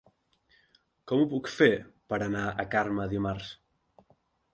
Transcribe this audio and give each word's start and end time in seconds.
Com 1.11 1.19
ho 1.19 1.27
puc 1.33 1.49
fer 1.55 1.67
per 2.13 2.19
anar 2.29 2.45
a 2.47 2.65
Carme 2.73 3.07
dimarts? 3.13 3.51